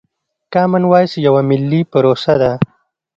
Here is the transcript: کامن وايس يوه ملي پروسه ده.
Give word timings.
کامن 0.53 0.83
وايس 0.91 1.13
يوه 1.25 1.41
ملي 1.49 1.81
پروسه 1.91 2.33
ده. 2.41 2.51